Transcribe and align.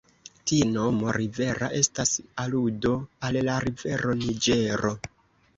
Ties 0.51 0.69
nomo 0.69 1.11
"Rivera" 1.17 1.69
estas 1.81 2.15
aludo 2.45 2.95
al 3.29 3.39
la 3.51 3.59
rivero 3.67 4.17
Niĝero. 4.25 4.97